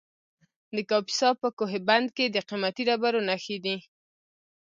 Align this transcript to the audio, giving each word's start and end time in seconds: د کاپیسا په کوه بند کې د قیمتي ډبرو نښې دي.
د 0.75 0.77
کاپیسا 0.89 1.29
په 1.41 1.49
کوه 1.57 1.77
بند 1.87 2.07
کې 2.15 2.25
د 2.29 2.37
قیمتي 2.49 2.83
ډبرو 2.89 3.19
نښې 3.29 3.57
دي. 3.65 3.77